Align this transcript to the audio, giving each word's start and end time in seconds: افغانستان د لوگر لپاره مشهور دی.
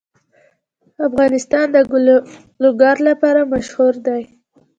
افغانستان 1.07 1.65
د 1.75 1.77
لوگر 2.63 2.95
لپاره 3.09 3.41
مشهور 3.53 3.93
دی. 4.05 4.21